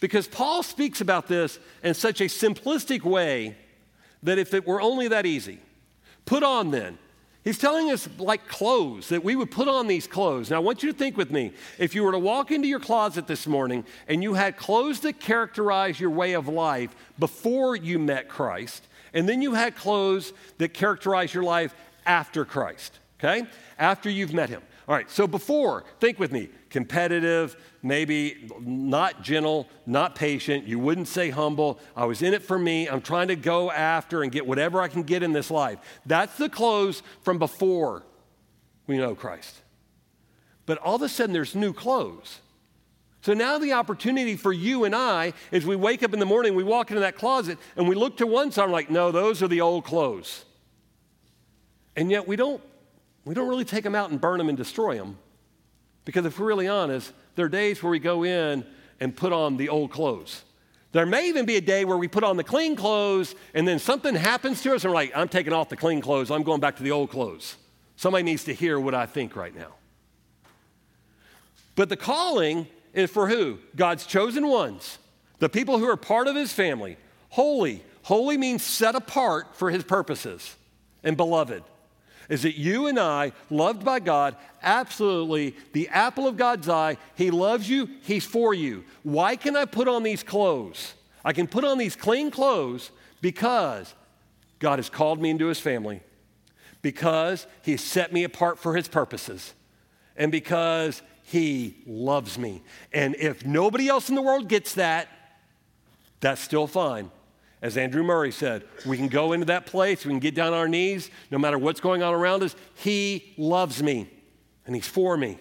[0.00, 3.56] because Paul speaks about this in such a simplistic way
[4.22, 5.60] that if it were only that easy,
[6.24, 6.98] put on then.
[7.42, 10.50] He's telling us like clothes, that we would put on these clothes.
[10.50, 11.52] Now, I want you to think with me.
[11.78, 15.20] If you were to walk into your closet this morning and you had clothes that
[15.20, 20.74] characterize your way of life before you met Christ, and then you had clothes that
[20.74, 23.46] characterize your life after Christ, okay?
[23.78, 24.62] After you've met Him.
[24.90, 30.66] All right, so before, think with me competitive, maybe not gentle, not patient.
[30.66, 31.78] You wouldn't say humble.
[31.94, 32.88] I was in it for me.
[32.88, 35.78] I'm trying to go after and get whatever I can get in this life.
[36.06, 38.04] That's the clothes from before
[38.88, 39.62] we know Christ.
[40.66, 42.40] But all of a sudden, there's new clothes.
[43.20, 46.56] So now the opportunity for you and I is we wake up in the morning,
[46.56, 49.40] we walk into that closet, and we look to one side, we're like, no, those
[49.40, 50.44] are the old clothes.
[51.94, 52.60] And yet we don't
[53.30, 55.16] we don't really take them out and burn them and destroy them.
[56.04, 58.66] Because if we're really honest, there are days where we go in
[58.98, 60.42] and put on the old clothes.
[60.90, 63.78] There may even be a day where we put on the clean clothes and then
[63.78, 66.60] something happens to us and we're like, I'm taking off the clean clothes, I'm going
[66.60, 67.54] back to the old clothes.
[67.94, 69.74] Somebody needs to hear what I think right now.
[71.76, 73.60] But the calling is for who?
[73.76, 74.98] God's chosen ones,
[75.38, 76.96] the people who are part of his family.
[77.28, 77.84] Holy.
[78.02, 80.56] Holy means set apart for his purposes
[81.04, 81.62] and beloved
[82.30, 87.30] is that you and I, loved by God, absolutely the apple of God's eye, He
[87.30, 88.84] loves you, He's for you.
[89.02, 90.94] Why can I put on these clothes?
[91.24, 93.94] I can put on these clean clothes because
[94.60, 96.00] God has called me into His family,
[96.80, 99.52] because He has set me apart for His purposes,
[100.16, 102.62] and because He loves me.
[102.92, 105.08] And if nobody else in the world gets that,
[106.20, 107.10] that's still fine.
[107.62, 110.58] As Andrew Murray said, we can go into that place, we can get down on
[110.58, 112.56] our knees, no matter what's going on around us.
[112.74, 114.08] He loves me
[114.64, 115.38] and He's for me.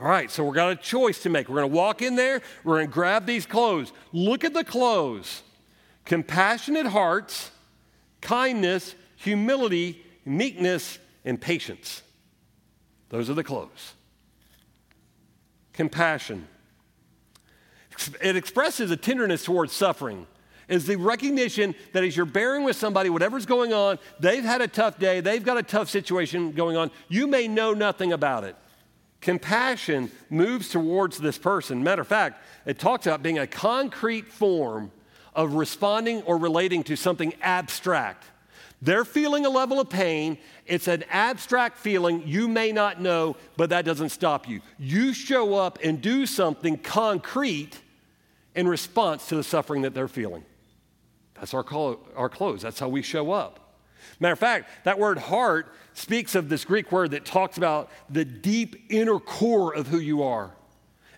[0.00, 1.48] All right, so we've got a choice to make.
[1.48, 3.92] We're going to walk in there, we're going to grab these clothes.
[4.12, 5.42] Look at the clothes
[6.04, 7.50] compassionate hearts,
[8.22, 12.02] kindness, humility, meekness, and patience.
[13.10, 13.92] Those are the clothes.
[15.74, 16.48] Compassion.
[18.22, 20.26] It expresses a tenderness towards suffering
[20.68, 24.68] is the recognition that as you're bearing with somebody, whatever's going on, they've had a
[24.68, 28.54] tough day, they've got a tough situation going on, you may know nothing about it.
[29.20, 31.82] Compassion moves towards this person.
[31.82, 34.92] Matter of fact, it talks about being a concrete form
[35.34, 38.24] of responding or relating to something abstract.
[38.80, 40.38] They're feeling a level of pain.
[40.66, 44.60] It's an abstract feeling you may not know, but that doesn't stop you.
[44.78, 47.80] You show up and do something concrete
[48.54, 50.44] in response to the suffering that they're feeling.
[51.40, 51.64] That's our,
[52.16, 52.62] our clothes.
[52.62, 53.60] That's how we show up.
[54.20, 58.24] Matter of fact, that word heart speaks of this Greek word that talks about the
[58.24, 60.50] deep inner core of who you are.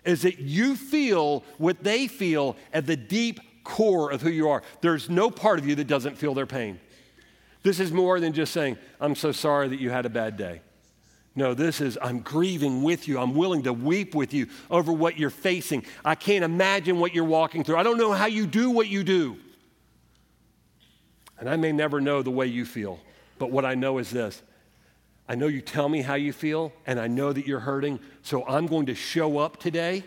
[0.03, 4.63] Is that you feel what they feel at the deep core of who you are.
[4.81, 6.79] There's no part of you that doesn't feel their pain.
[7.63, 10.61] This is more than just saying, I'm so sorry that you had a bad day.
[11.35, 13.19] No, this is, I'm grieving with you.
[13.19, 15.85] I'm willing to weep with you over what you're facing.
[16.03, 17.77] I can't imagine what you're walking through.
[17.77, 19.37] I don't know how you do what you do.
[21.41, 22.99] And I may never know the way you feel,
[23.39, 24.41] but what I know is this
[25.27, 28.45] I know you tell me how you feel, and I know that you're hurting, so
[28.45, 30.03] I'm going to show up today.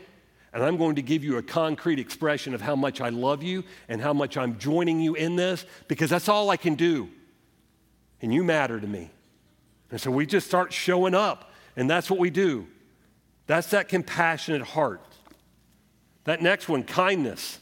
[0.52, 3.64] And I'm going to give you a concrete expression of how much I love you
[3.88, 7.08] and how much I'm joining you in this because that's all I can do.
[8.22, 9.10] And you matter to me.
[9.90, 12.68] And so we just start showing up, and that's what we do.
[13.48, 15.02] That's that compassionate heart.
[16.22, 17.58] That next one, kindness.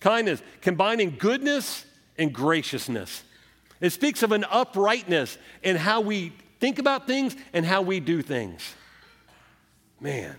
[0.00, 1.85] Kindness, combining goodness
[2.18, 3.22] and graciousness.
[3.80, 8.22] It speaks of an uprightness in how we think about things and how we do
[8.22, 8.74] things.
[10.00, 10.36] Man,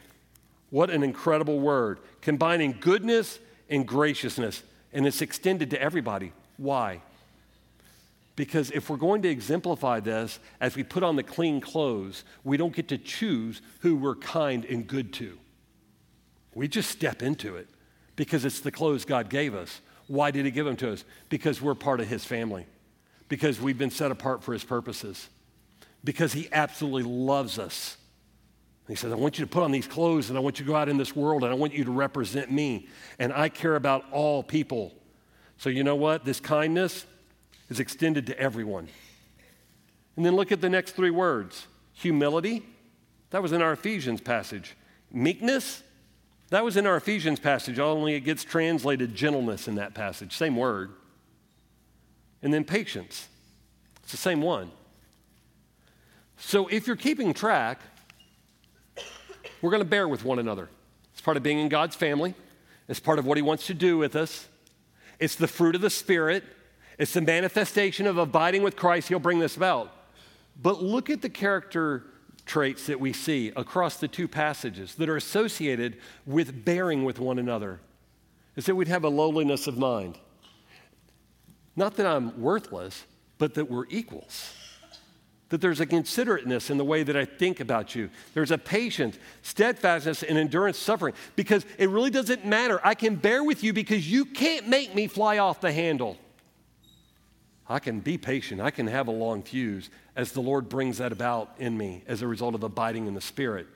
[0.70, 2.00] what an incredible word.
[2.22, 4.64] Combining goodness and graciousness.
[4.94, 6.32] And it's extended to everybody.
[6.58, 7.02] Why?
[8.36, 12.56] Because if we're going to exemplify this as we put on the clean clothes, we
[12.56, 15.38] don't get to choose who we're kind and good to.
[16.54, 17.68] We just step into it
[18.16, 19.82] because it's the clothes God gave us.
[20.08, 21.04] Why did He give them to us?
[21.30, 22.66] Because we're part of His family,
[23.30, 25.30] because we've been set apart for His purposes
[26.08, 27.98] because he absolutely loves us.
[28.88, 30.72] He says, I want you to put on these clothes and I want you to
[30.72, 32.88] go out in this world and I want you to represent me.
[33.20, 34.94] And I care about all people.
[35.58, 36.24] So, you know what?
[36.24, 37.06] This kindness
[37.68, 38.88] is extended to everyone.
[40.16, 42.64] And then look at the next three words humility,
[43.32, 44.78] that was in our Ephesians passage.
[45.12, 45.84] Meekness,
[46.50, 50.56] that was in our Ephesians passage, only it gets translated gentleness in that passage, same
[50.56, 50.92] word.
[52.42, 53.28] And then patience,
[54.04, 54.72] it's the same one.
[56.38, 57.82] So if you're keeping track,
[59.62, 60.70] we're going to bear with one another.
[61.12, 62.36] It's part of being in God's family,
[62.88, 64.48] it's part of what He wants to do with us.
[65.20, 66.44] It's the fruit of the Spirit,
[66.98, 69.10] it's the manifestation of abiding with Christ.
[69.10, 69.92] He'll bring this about.
[70.62, 72.06] But look at the character
[72.48, 77.38] traits that we see across the two passages that are associated with bearing with one
[77.38, 77.80] another.
[78.56, 80.18] Is that we'd have a lowliness of mind.
[81.76, 83.06] Not that I'm worthless,
[83.38, 84.54] but that we're equals
[85.50, 88.10] that there's a considerateness in the way that I think about you.
[88.34, 92.80] There's a patience, steadfastness, and endurance suffering because it really doesn't matter.
[92.84, 96.18] I can bear with you because you can't make me fly off the handle.
[97.70, 98.62] I can be patient.
[98.62, 102.22] I can have a long fuse as the Lord brings that about in me as
[102.22, 103.68] a result of abiding in the Spirit.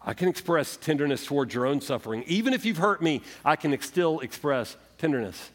[0.00, 2.24] I can express tenderness towards your own suffering.
[2.26, 5.50] Even if you've hurt me, I can still express tenderness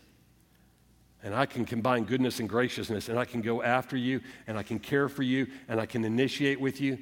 [1.23, 4.63] and I can combine goodness and graciousness, and I can go after you, and I
[4.63, 6.97] can care for you, and I can initiate with you.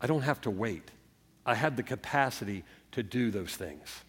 [0.00, 0.90] I don't have to wait.
[1.46, 4.02] I have the capacity to do those things.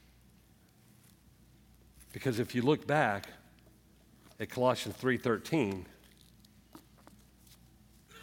[2.14, 3.28] Because if you look back
[4.40, 5.86] at Colossians 3:13,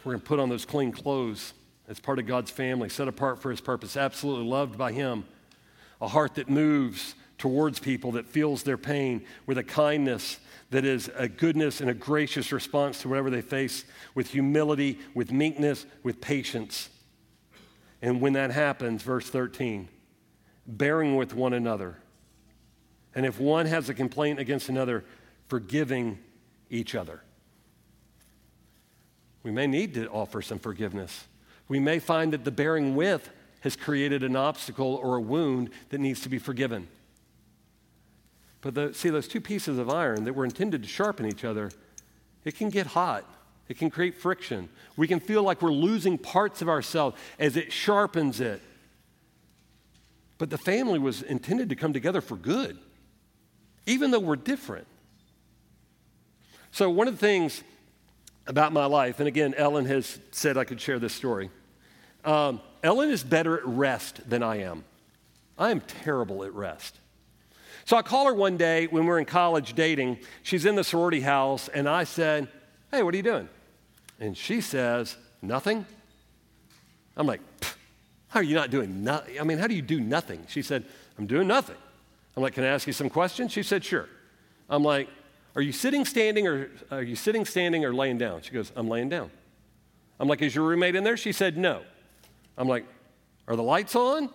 [0.03, 1.53] we're going to put on those clean clothes
[1.87, 5.25] as part of God's family, set apart for his purpose, absolutely loved by him,
[6.01, 11.11] a heart that moves towards people, that feels their pain with a kindness that is
[11.15, 16.19] a goodness and a gracious response to whatever they face with humility, with meekness, with
[16.19, 16.89] patience.
[18.01, 19.87] And when that happens, verse 13,
[20.65, 21.97] bearing with one another.
[23.13, 25.05] And if one has a complaint against another,
[25.47, 26.19] forgiving
[26.69, 27.21] each other.
[29.43, 31.25] We may need to offer some forgiveness.
[31.67, 33.29] We may find that the bearing with
[33.61, 36.87] has created an obstacle or a wound that needs to be forgiven.
[38.61, 41.71] But the, see, those two pieces of iron that were intended to sharpen each other,
[42.45, 43.25] it can get hot.
[43.67, 44.69] It can create friction.
[44.97, 48.61] We can feel like we're losing parts of ourselves as it sharpens it.
[50.37, 52.77] But the family was intended to come together for good,
[53.85, 54.87] even though we're different.
[56.73, 57.63] So, one of the things
[58.47, 61.51] about my life, and again, Ellen has said I could share this story.
[62.25, 64.83] Um, Ellen is better at rest than I am.
[65.55, 66.99] I am terrible at rest.
[67.85, 70.17] So I call her one day when we're in college dating.
[70.41, 72.47] She's in the sorority house, and I said,
[72.89, 73.49] Hey, what are you doing?
[74.19, 75.85] And she says, Nothing.
[77.15, 77.41] I'm like,
[78.29, 79.39] How are you not doing nothing?
[79.39, 80.43] I mean, how do you do nothing?
[80.47, 80.85] She said,
[81.19, 81.77] I'm doing nothing.
[82.35, 83.51] I'm like, Can I ask you some questions?
[83.51, 84.09] She said, Sure.
[84.67, 85.07] I'm like,
[85.55, 88.41] Are you sitting, standing, or are you sitting, standing, or laying down?
[88.41, 89.29] She goes, I'm laying down.
[90.19, 91.17] I'm like, Is your roommate in there?
[91.17, 91.83] She said, No.
[92.57, 92.85] I'm like,
[93.47, 94.29] Are the lights on?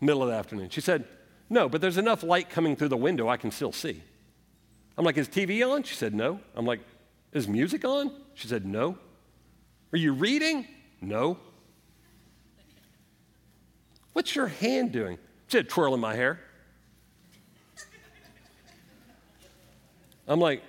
[0.00, 0.68] Middle of the afternoon.
[0.70, 1.06] She said,
[1.48, 4.02] No, but there's enough light coming through the window I can still see.
[4.98, 5.84] I'm like, Is TV on?
[5.84, 6.40] She said, No.
[6.54, 6.80] I'm like,
[7.32, 8.12] Is music on?
[8.34, 8.98] She said, No.
[9.92, 10.66] Are you reading?
[11.00, 11.38] No.
[14.12, 15.16] What's your hand doing?
[15.48, 16.40] She said, Twirling my hair.
[20.26, 20.62] I'm like,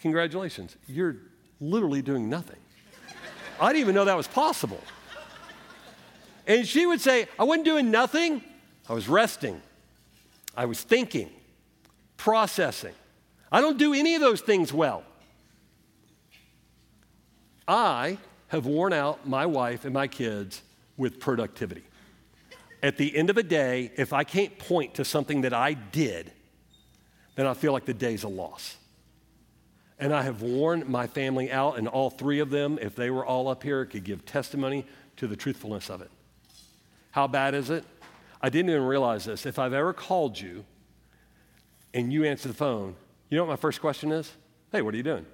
[0.00, 1.16] Congratulations, you're
[1.60, 2.58] literally doing nothing.
[3.60, 4.82] I didn't even know that was possible.
[6.46, 8.42] And she would say, I wasn't doing nothing,
[8.88, 9.60] I was resting,
[10.56, 11.30] I was thinking,
[12.16, 12.94] processing.
[13.50, 15.04] I don't do any of those things well.
[17.66, 20.62] I have worn out my wife and my kids
[20.96, 21.82] with productivity.
[22.82, 26.32] At the end of a day, if I can't point to something that I did,
[27.38, 28.76] then I feel like the day's a loss.
[29.96, 33.24] And I have worn my family out, and all three of them, if they were
[33.24, 34.84] all up here, could give testimony
[35.18, 36.10] to the truthfulness of it.
[37.12, 37.84] How bad is it?
[38.42, 39.46] I didn't even realize this.
[39.46, 40.64] If I've ever called you
[41.94, 42.96] and you answer the phone,
[43.30, 44.32] you know what my first question is?
[44.72, 45.26] Hey, what are you doing?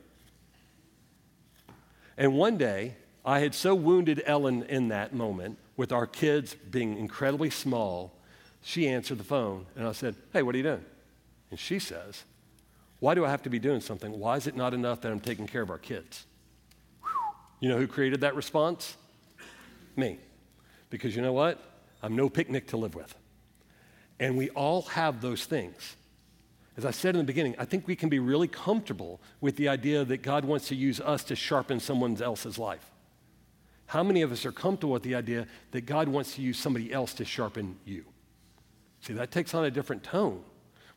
[2.19, 6.99] And one day, I had so wounded Ellen in that moment, with our kids being
[6.99, 8.13] incredibly small,
[8.61, 10.85] she answered the phone, and I said, Hey, what are you doing?
[11.51, 12.25] And she says,
[13.01, 14.19] why do I have to be doing something?
[14.19, 16.27] Why is it not enough that I'm taking care of our kids?
[17.61, 18.97] You know who created that response?
[19.97, 20.19] Me.
[20.91, 21.61] Because you know what?
[22.03, 23.15] I'm no picnic to live with.
[24.21, 25.97] And we all have those things.
[26.77, 29.69] As I said in the beginning, I think we can be really comfortable with the
[29.69, 32.91] idea that God wants to use us to sharpen someone else's life.
[33.87, 36.93] How many of us are comfortable with the idea that God wants to use somebody
[36.93, 38.05] else to sharpen you?
[39.03, 40.43] See, that takes on a different tone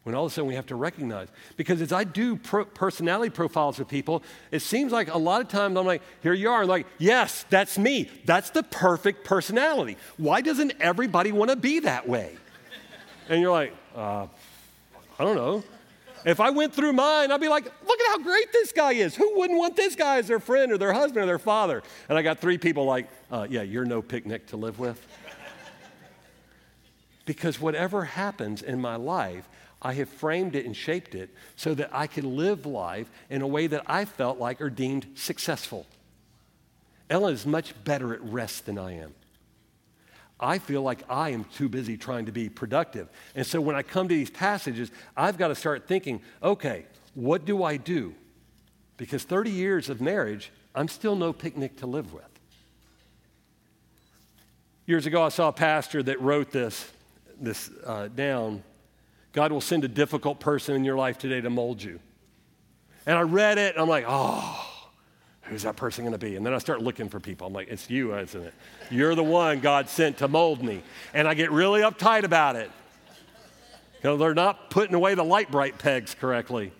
[0.07, 1.27] when all of a sudden we have to recognize.
[1.57, 5.49] Because as I do pro- personality profiles with people, it seems like a lot of
[5.49, 8.09] times I'm like, here you are, like, yes, that's me.
[8.23, 9.97] That's the perfect personality.
[10.15, 12.37] Why doesn't everybody want to be that way?
[13.27, 14.27] And you're like, uh,
[15.19, 15.61] I don't know.
[16.23, 19.13] If I went through mine, I'd be like, look at how great this guy is.
[19.13, 21.83] Who wouldn't want this guy as their friend or their husband or their father?
[22.07, 25.05] And I got three people like, uh, yeah, you're no picnic to live with.
[27.25, 29.49] because whatever happens in my life,
[29.81, 33.47] I have framed it and shaped it so that I could live life in a
[33.47, 35.85] way that I felt like or deemed successful.
[37.09, 39.13] Ellen is much better at rest than I am.
[40.39, 43.09] I feel like I am too busy trying to be productive.
[43.33, 47.45] And so when I come to these passages, I've got to start thinking okay, what
[47.45, 48.13] do I do?
[48.97, 52.23] Because 30 years of marriage, I'm still no picnic to live with.
[54.85, 56.91] Years ago, I saw a pastor that wrote this,
[57.39, 58.63] this uh, down
[59.33, 61.99] God will send a difficult person in your life today to mold you.
[63.05, 64.65] And I read it, and I'm like, oh,
[65.43, 66.35] who's that person going to be?
[66.35, 67.47] And then I start looking for people.
[67.47, 68.53] I'm like, it's you, isn't it?
[68.89, 70.81] You're the one God sent to mold me.
[71.13, 72.69] And I get really uptight about it.
[73.95, 76.71] Because they're not putting away the Lite-Brite pegs correctly.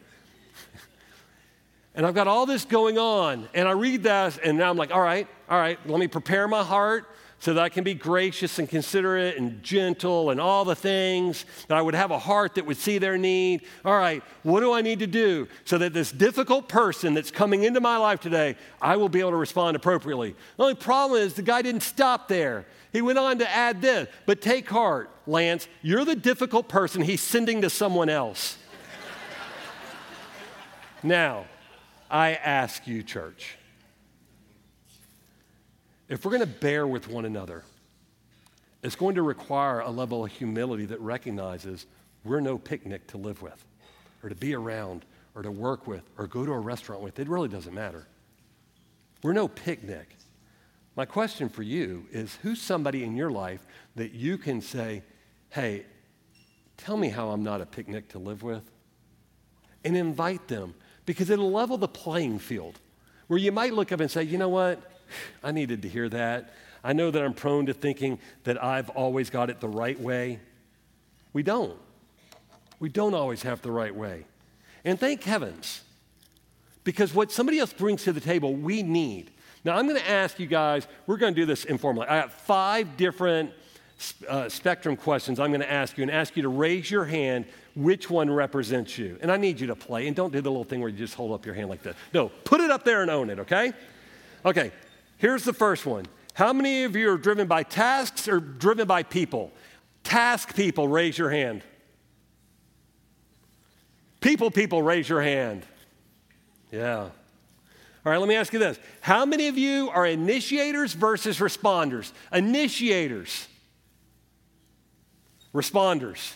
[1.96, 4.92] and I've got all this going on, and I read that, and now I'm like,
[4.92, 7.06] all right, all right, let me prepare my heart
[7.40, 11.78] so that I can be gracious and considerate and gentle and all the things, that
[11.78, 13.62] I would have a heart that would see their need.
[13.86, 17.64] All right, what do I need to do so that this difficult person that's coming
[17.64, 20.36] into my life today, I will be able to respond appropriately?
[20.58, 22.66] The only problem is the guy didn't stop there.
[22.92, 27.22] He went on to add this, but take heart, Lance, you're the difficult person he's
[27.22, 28.58] sending to someone else.
[31.04, 31.46] now,
[32.10, 33.57] I ask you, church
[36.10, 37.64] if we're going to bear with one another,
[38.84, 41.86] it's going to require a level of humility that recognizes
[42.24, 43.64] we're no picnic to live with,
[44.24, 45.06] or to be around,
[45.36, 47.20] or to work with, or go to a restaurant with.
[47.20, 48.08] It really doesn't matter.
[49.24, 50.16] We're no picnic.
[50.96, 55.04] My question for you is who's somebody in your life that you can say,
[55.50, 55.86] hey,
[56.78, 58.64] tell me how I'm not a picnic to live with?
[59.84, 60.74] And invite them
[61.06, 62.80] because it'll level the playing field
[63.28, 64.82] where you might look up and say, you know what?
[65.44, 66.54] I needed to hear that.
[66.84, 70.40] I know that I'm prone to thinking that I've always got it the right way.
[71.34, 71.78] We don't.
[72.80, 74.26] We don't always have the right way.
[74.86, 75.82] And thank heavens,
[76.84, 79.32] because what somebody else brings to the table, we need.
[79.66, 82.08] Now, I'm going to ask you guys, we're going to do this informally.
[82.08, 83.52] I have five different
[84.30, 87.46] uh, spectrum questions I'm going to ask you and ask you to raise your hand
[87.76, 89.18] which one represents you.
[89.22, 90.08] And I need you to play.
[90.08, 91.96] And don't do the little thing where you just hold up your hand like this.
[92.14, 93.74] No, put it up there and own it, okay?
[94.46, 94.72] Okay,
[95.18, 96.06] Here's the first one.
[96.34, 99.52] How many of you are driven by tasks or driven by people?
[100.04, 101.64] Task people, raise your hand.
[104.22, 105.66] People, people, raise your hand.
[106.72, 107.10] Yeah.
[108.08, 108.80] All right, let me ask you this.
[109.02, 112.12] How many of you are initiators versus responders?
[112.32, 113.48] Initiators,
[115.54, 116.34] responders.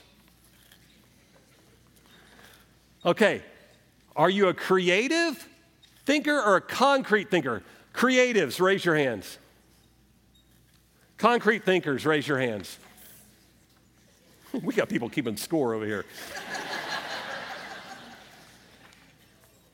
[3.06, 3.42] Okay,
[4.16, 5.48] are you a creative
[6.06, 7.64] thinker or a concrete thinker?
[7.94, 9.38] Creatives, raise your hands.
[11.18, 12.78] Concrete thinkers, raise your hands.
[14.64, 16.06] We got people keeping score over here.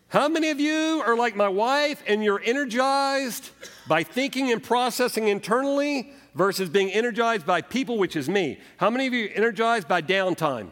[0.10, 3.50] How many of you are like my wife and you're energized
[3.88, 8.60] by thinking and processing internally versus being energized by people, which is me?
[8.78, 10.70] How many of you are energized by downtime?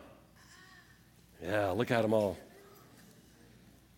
[1.43, 2.37] Yeah, look at them all.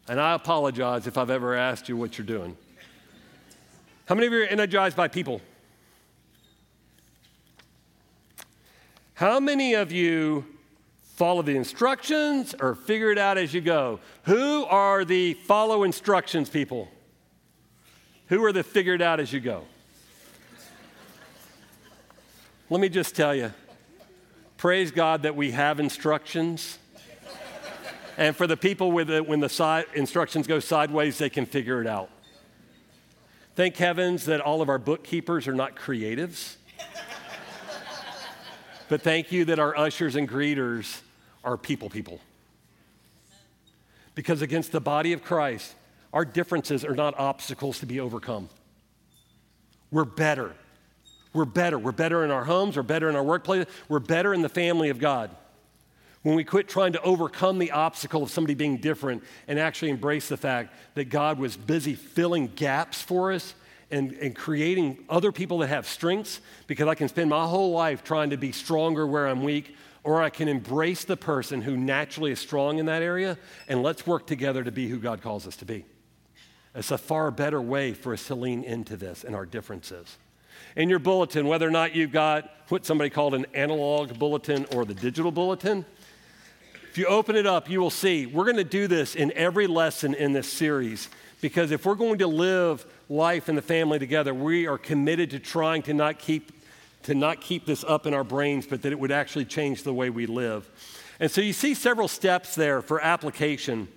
[0.07, 2.57] And I apologize if I've ever asked you what you're doing.
[4.07, 5.41] How many of you are energized by people?
[9.15, 10.45] How many of you
[11.15, 13.99] follow the instructions or figure it out as you go?
[14.23, 16.87] Who are the follow instructions people?
[18.27, 19.65] Who are the figure it out as you go?
[22.69, 23.51] Let me just tell you
[24.55, 26.77] praise God that we have instructions.
[28.17, 31.87] And for the people with it, when the instructions go sideways, they can figure it
[31.87, 32.09] out.
[33.57, 36.57] Thank heavens that all of our bookkeepers are not creatives.
[38.87, 41.01] but thank you that our ushers and greeters
[41.43, 42.19] are people people.
[44.13, 45.73] Because against the body of Christ,
[46.13, 48.47] our differences are not obstacles to be overcome.
[49.89, 50.53] We're better.
[51.33, 51.79] We're better.
[51.79, 54.89] We're better in our homes, we're better in our workplace, we're better in the family
[54.89, 55.31] of God
[56.27, 60.27] when we quit trying to overcome the obstacle of somebody being different and actually embrace
[60.27, 63.55] the fact that God was busy filling gaps for us
[63.91, 68.03] and, and creating other people that have strengths because I can spend my whole life
[68.03, 69.73] trying to be stronger where I'm weak,
[70.03, 73.37] or I can embrace the person who naturally is strong in that area
[73.69, 75.85] and let's work together to be who God calls us to be.
[76.75, 80.17] It's a far better way for us to lean into this and our differences.
[80.75, 84.83] In your bulletin, whether or not you've got what somebody called an analog bulletin or
[84.83, 85.85] the digital bulletin,
[86.97, 89.67] if you open it up, you will see we're going to do this in every
[89.67, 91.09] lesson in this series
[91.41, 95.37] because if we're going to live life in the family together, we are committed to
[95.37, 96.51] trying to not keep
[97.03, 99.93] to not keep this up in our brains, but that it would actually change the
[99.93, 100.67] way we live.
[101.19, 103.89] And so you see several steps there for application.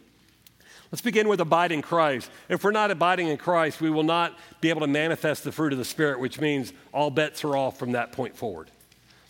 [0.93, 2.31] Let's begin with abiding Christ.
[2.51, 5.73] If we're not abiding in Christ, we will not be able to manifest the fruit
[5.73, 8.71] of the Spirit, which means all bets are off from that point forward.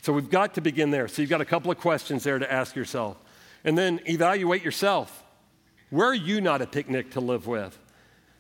[0.03, 1.07] So we've got to begin there.
[1.07, 3.17] So you've got a couple of questions there to ask yourself.
[3.65, 5.25] And then evaluate yourself.
[5.91, 7.79] Where are you not a picnic to live with?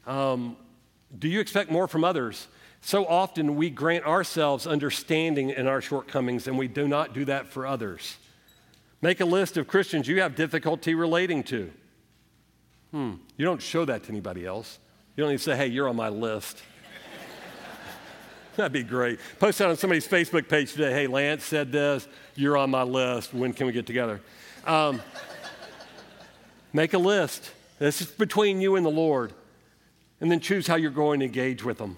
[0.07, 0.57] Um,
[1.17, 2.47] do you expect more from others?
[2.81, 7.49] So often we grant ourselves understanding in our shortcomings, and we do not do that
[7.49, 8.17] for others.
[9.03, 11.71] Make a list of Christians you have difficulty relating to.
[12.91, 14.79] Hmm, you don't show that to anybody else.
[15.17, 16.63] You don't even say, hey, you're on my list.
[18.57, 19.19] That'd be great.
[19.39, 20.93] Post that on somebody's Facebook page today.
[20.93, 22.09] Hey, Lance said this.
[22.35, 23.33] You're on my list.
[23.35, 24.21] When can we get together?
[24.67, 25.01] Um,
[26.73, 27.51] make a list.
[27.79, 29.33] This is between you and the Lord.
[30.21, 31.97] And then choose how you're going to engage with them.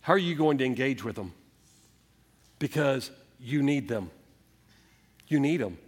[0.00, 1.32] How are you going to engage with them?
[2.58, 3.10] Because
[3.40, 4.10] you need them.
[5.26, 5.78] You need them.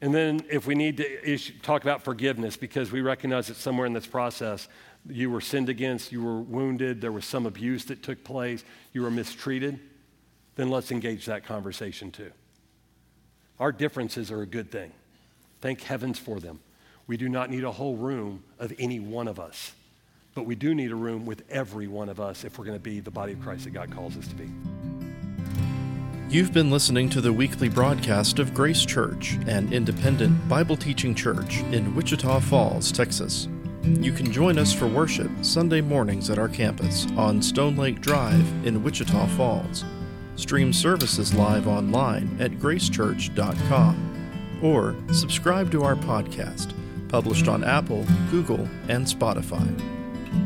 [0.00, 3.86] And then, if we need to issue, talk about forgiveness, because we recognize that somewhere
[3.86, 4.66] in this process,
[5.08, 9.02] you were sinned against, you were wounded, there was some abuse that took place, you
[9.02, 9.78] were mistreated,
[10.56, 12.32] then let's engage that conversation too.
[13.60, 14.92] Our differences are a good thing.
[15.60, 16.60] Thank heavens for them.
[17.06, 19.72] We do not need a whole room of any one of us,
[20.34, 22.82] but we do need a room with every one of us if we're going to
[22.82, 24.48] be the body of Christ that God calls us to be.
[26.28, 31.58] You've been listening to the weekly broadcast of Grace Church, an independent Bible teaching church
[31.72, 33.48] in Wichita Falls, Texas.
[33.82, 38.46] You can join us for worship Sunday mornings at our campus on Stone Lake Drive
[38.64, 39.84] in Wichita Falls.
[40.42, 46.74] Stream services live online at gracechurch.com or subscribe to our podcast,
[47.08, 49.70] published on Apple, Google, and Spotify.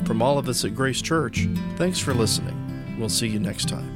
[0.07, 2.97] From all of us at Grace Church, thanks for listening.
[2.99, 3.96] We'll see you next time.